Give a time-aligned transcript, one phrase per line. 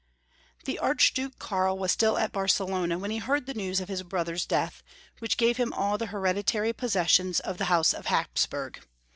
[0.65, 4.01] T^HE Archduke Karl was still at Barcelona *■ when he heard the news of his
[4.01, 4.81] brother's death,
[5.19, 8.79] which gave him all the hereditary possessions of the House of Hapsburg.